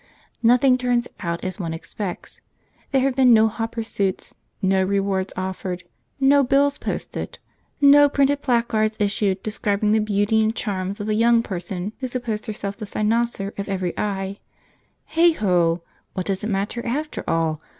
[0.41, 2.41] Nothing turns out as one expects.
[2.91, 5.83] There have been no hot pursuits, no rewards offered,
[6.19, 7.37] no bills posted,
[7.79, 12.47] no printed placards issued describing the beauty and charms of a young person who supposed
[12.47, 14.39] herself the cynosure of every eye.
[15.05, 15.83] Heigh ho!
[16.13, 17.61] What does it matter, after all?